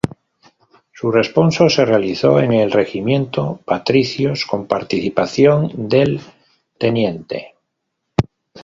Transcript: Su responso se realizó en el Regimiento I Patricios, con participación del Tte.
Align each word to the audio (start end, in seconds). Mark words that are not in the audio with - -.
Su 0.91 1.11
responso 1.11 1.69
se 1.69 1.85
realizó 1.85 2.39
en 2.39 2.53
el 2.53 2.71
Regimiento 2.71 3.59
I 3.59 3.63
Patricios, 3.65 4.47
con 4.47 4.65
participación 4.65 5.69
del 5.87 6.19
Tte. 6.79 7.53